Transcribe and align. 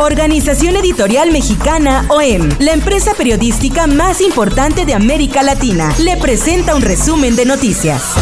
Organización 0.00 0.76
Editorial 0.76 1.30
Mexicana 1.30 2.06
OEM, 2.08 2.48
la 2.58 2.72
empresa 2.72 3.12
periodística 3.12 3.86
más 3.86 4.22
importante 4.22 4.86
de 4.86 4.94
América 4.94 5.42
Latina, 5.42 5.92
le 5.98 6.16
presenta 6.16 6.74
un 6.74 6.80
resumen 6.80 7.36
de 7.36 7.44
noticias. 7.44 8.14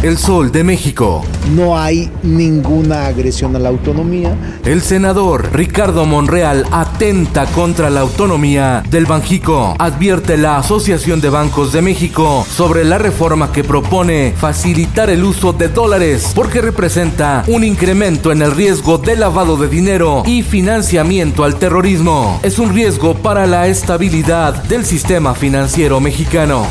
El 0.00 0.16
Sol 0.16 0.52
de 0.52 0.62
México. 0.62 1.24
No 1.56 1.76
hay 1.76 2.08
ninguna 2.22 3.06
agresión 3.06 3.56
a 3.56 3.58
la 3.58 3.68
autonomía. 3.68 4.36
El 4.64 4.80
senador 4.80 5.48
Ricardo 5.52 6.06
Monreal 6.06 6.64
atenta 6.70 7.46
contra 7.46 7.90
la 7.90 8.00
autonomía 8.00 8.84
del 8.90 9.06
Banjico. 9.06 9.74
Advierte 9.76 10.36
la 10.36 10.58
Asociación 10.58 11.20
de 11.20 11.30
Bancos 11.30 11.72
de 11.72 11.82
México 11.82 12.46
sobre 12.48 12.84
la 12.84 12.98
reforma 12.98 13.50
que 13.50 13.64
propone 13.64 14.34
facilitar 14.36 15.10
el 15.10 15.24
uso 15.24 15.52
de 15.52 15.66
dólares 15.66 16.30
porque 16.32 16.60
representa 16.60 17.42
un 17.48 17.64
incremento 17.64 18.30
en 18.30 18.42
el 18.42 18.52
riesgo 18.52 18.98
de 18.98 19.16
lavado 19.16 19.56
de 19.56 19.66
dinero 19.66 20.22
y 20.24 20.44
financiamiento 20.44 21.42
al 21.42 21.56
terrorismo. 21.56 22.38
Es 22.44 22.60
un 22.60 22.72
riesgo 22.72 23.14
para 23.14 23.46
la 23.46 23.66
estabilidad 23.66 24.62
del 24.62 24.86
sistema 24.86 25.34
financiero 25.34 25.98
mexicano. 25.98 26.68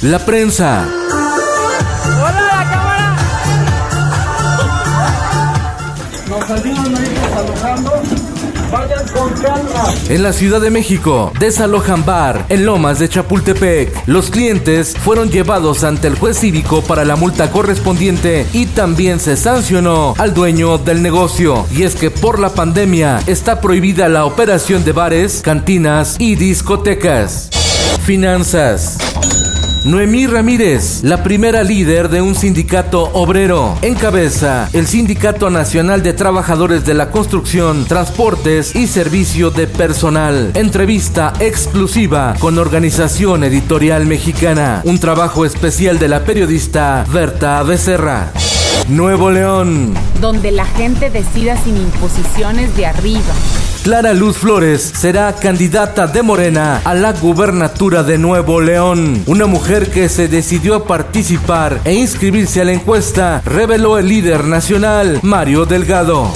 La 0.00 0.24
prensa. 0.24 0.88
En 10.08 10.22
la 10.22 10.32
Ciudad 10.32 10.60
de 10.60 10.70
México, 10.70 11.32
desalojan 11.38 12.04
bar 12.04 12.46
en 12.48 12.64
Lomas 12.64 12.98
de 12.98 13.08
Chapultepec. 13.08 14.06
Los 14.06 14.30
clientes 14.30 14.96
fueron 14.96 15.30
llevados 15.30 15.84
ante 15.84 16.08
el 16.08 16.18
juez 16.18 16.38
cívico 16.38 16.82
para 16.82 17.04
la 17.04 17.16
multa 17.16 17.50
correspondiente 17.50 18.46
y 18.52 18.66
también 18.66 19.20
se 19.20 19.36
sancionó 19.36 20.14
al 20.18 20.34
dueño 20.34 20.78
del 20.78 21.02
negocio. 21.02 21.66
Y 21.70 21.82
es 21.82 21.94
que 21.94 22.10
por 22.10 22.38
la 22.38 22.50
pandemia 22.50 23.20
está 23.26 23.60
prohibida 23.60 24.08
la 24.08 24.24
operación 24.24 24.84
de 24.84 24.92
bares, 24.92 25.42
cantinas 25.42 26.16
y 26.18 26.36
discotecas. 26.36 27.50
Finanzas. 28.04 28.98
Noemí 29.84 30.28
Ramírez, 30.28 31.02
la 31.02 31.24
primera 31.24 31.64
líder 31.64 32.08
de 32.08 32.22
un 32.22 32.36
sindicato 32.36 33.10
obrero, 33.14 33.76
encabeza 33.82 34.68
el 34.72 34.86
Sindicato 34.86 35.50
Nacional 35.50 36.04
de 36.04 36.12
Trabajadores 36.12 36.86
de 36.86 36.94
la 36.94 37.10
Construcción, 37.10 37.84
Transportes 37.86 38.76
y 38.76 38.86
Servicio 38.86 39.50
de 39.50 39.66
Personal. 39.66 40.52
Entrevista 40.54 41.32
exclusiva 41.40 42.34
con 42.38 42.58
Organización 42.58 43.42
Editorial 43.42 44.06
Mexicana. 44.06 44.82
Un 44.84 45.00
trabajo 45.00 45.44
especial 45.44 45.98
de 45.98 46.08
la 46.08 46.24
periodista 46.24 47.04
Berta 47.12 47.60
Becerra. 47.64 48.32
Nuevo 48.88 49.30
León. 49.30 49.94
Donde 50.20 50.50
la 50.52 50.64
gente 50.64 51.10
decida 51.10 51.56
sin 51.56 51.76
imposiciones 51.76 52.76
de 52.76 52.86
arriba. 52.86 53.34
Clara 53.82 54.12
Luz 54.12 54.36
Flores 54.38 54.92
será 54.94 55.34
candidata 55.34 56.06
de 56.06 56.22
Morena 56.22 56.80
a 56.84 56.94
la 56.94 57.12
gubernatura 57.12 58.02
de 58.02 58.18
Nuevo 58.18 58.60
León. 58.60 59.24
Una 59.26 59.46
mujer 59.46 59.90
que 59.90 60.08
se 60.08 60.28
decidió 60.28 60.76
a 60.76 60.86
participar 60.86 61.80
e 61.84 61.94
inscribirse 61.94 62.60
a 62.60 62.64
la 62.64 62.72
encuesta 62.72 63.42
reveló 63.44 63.98
el 63.98 64.08
líder 64.08 64.44
nacional, 64.44 65.18
Mario 65.22 65.66
Delgado. 65.66 66.32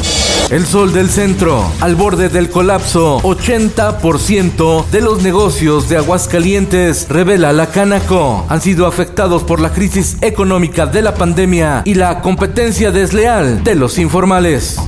El 0.48 0.64
sol 0.64 0.92
del 0.92 1.10
centro, 1.10 1.72
al 1.80 1.96
borde 1.96 2.28
del 2.28 2.50
colapso, 2.50 3.18
80% 3.22 4.86
de 4.90 5.00
los 5.00 5.20
negocios 5.20 5.88
de 5.88 5.96
Aguascalientes, 5.96 7.08
revela 7.08 7.52
la 7.52 7.72
Canaco, 7.72 8.46
han 8.48 8.60
sido 8.60 8.86
afectados 8.86 9.42
por 9.42 9.58
la 9.58 9.72
crisis 9.72 10.16
económica 10.20 10.86
de 10.86 11.02
la 11.02 11.14
pandemia 11.14 11.82
y 11.84 11.94
la 11.94 12.20
competencia 12.20 12.92
desleal 12.92 13.64
de 13.64 13.74
los 13.74 13.98
informales. 13.98 14.78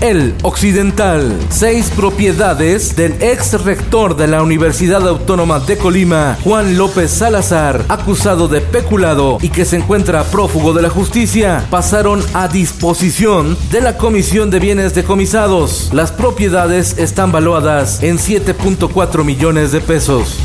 El 0.00 0.34
Occidental. 0.42 1.38
Seis 1.50 1.90
propiedades 1.94 2.94
del 2.96 3.20
ex 3.20 3.62
rector 3.64 4.16
de 4.16 4.26
la 4.26 4.42
Universidad 4.42 5.06
Autónoma 5.06 5.60
de 5.60 5.76
Colima, 5.76 6.38
Juan 6.44 6.78
López 6.78 7.10
Salazar, 7.10 7.84
acusado 7.88 8.48
de 8.48 8.60
peculado 8.60 9.38
y 9.42 9.48
que 9.48 9.64
se 9.64 9.76
encuentra 9.76 10.24
prófugo 10.24 10.72
de 10.72 10.82
la 10.82 10.90
justicia, 10.90 11.66
pasaron 11.70 12.22
a 12.34 12.48
disposición 12.48 13.56
de 13.70 13.80
la 13.80 13.96
Comisión 13.96 14.50
de 14.50 14.60
Bienes 14.60 14.94
Decomisados. 14.94 15.90
Las 15.92 16.12
propiedades 16.12 16.96
están 16.98 17.32
valuadas 17.32 18.02
en 18.02 18.18
7.4 18.18 19.24
millones 19.24 19.72
de 19.72 19.80
pesos. 19.80 20.36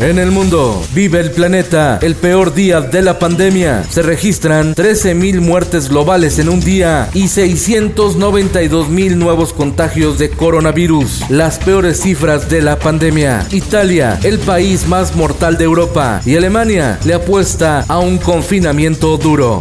En 0.00 0.18
el 0.18 0.30
mundo, 0.30 0.82
vive 0.94 1.20
el 1.20 1.30
planeta, 1.30 1.98
el 2.00 2.14
peor 2.14 2.54
día 2.54 2.80
de 2.80 3.02
la 3.02 3.18
pandemia. 3.18 3.84
Se 3.90 4.00
registran 4.00 4.74
13.000 4.74 5.40
muertes 5.42 5.90
globales 5.90 6.38
en 6.38 6.48
un 6.48 6.60
día 6.60 7.10
y 7.12 7.24
692.000 7.24 9.16
nuevos 9.16 9.52
contagios 9.52 10.18
de 10.18 10.30
coronavirus. 10.30 11.28
Las 11.28 11.58
peores 11.58 12.00
cifras 12.00 12.48
de 12.48 12.62
la 12.62 12.78
pandemia. 12.78 13.46
Italia, 13.50 14.18
el 14.22 14.38
país 14.38 14.88
más 14.88 15.14
mortal 15.14 15.58
de 15.58 15.64
Europa. 15.64 16.22
Y 16.24 16.34
Alemania 16.34 16.98
le 17.04 17.12
apuesta 17.12 17.84
a 17.86 17.98
un 17.98 18.16
confinamiento 18.16 19.18
duro. 19.18 19.60